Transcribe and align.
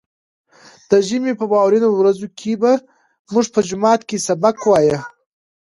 د 0.89 0.91
ژمي 1.07 1.33
په 1.39 1.45
واورينو 1.51 1.89
ورځو 1.93 2.27
کې 2.39 2.51
به 2.61 2.71
موږ 3.33 3.45
په 3.55 3.59
جومات 3.67 4.01
کې 4.09 4.17
سبق 4.27 4.55
وايه. 4.69 4.99